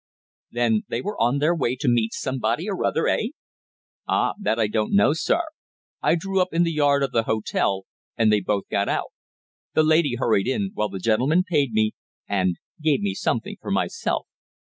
'""Then 0.51 0.81
they 0.87 0.99
were 0.99 1.15
on 1.21 1.37
their 1.37 1.53
way 1.53 1.75
to 1.75 1.87
meet 1.87 2.11
somebody 2.11 2.67
or 2.67 2.83
other 2.83 3.07
eh?" 3.07 3.27
"Ah! 4.07 4.33
that 4.39 4.57
I 4.59 4.65
don't 4.65 4.95
know, 4.95 5.13
sir. 5.13 5.41
I 6.01 6.15
drew 6.15 6.41
up 6.41 6.47
in 6.53 6.63
the 6.63 6.71
yard 6.71 7.03
of 7.03 7.11
the 7.11 7.21
hotel, 7.25 7.83
and 8.17 8.31
they 8.31 8.39
both 8.41 8.67
got 8.71 8.89
out. 8.89 9.11
The 9.75 9.83
lady 9.83 10.15
hurried 10.17 10.47
in, 10.47 10.71
while 10.73 10.89
the 10.89 10.97
gentleman 10.97 11.43
paid 11.47 11.71
me, 11.71 11.91
and 12.27 12.55
gave 12.81 13.01
me 13.01 13.13
something 13.13 13.57
for 13.61 13.69
myself. 13.69 14.25